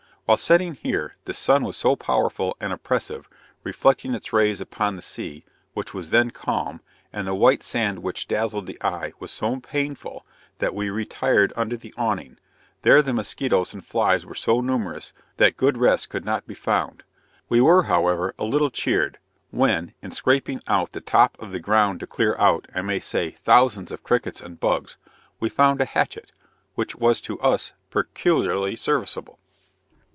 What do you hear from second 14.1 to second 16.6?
were so numerous, that good rest could not be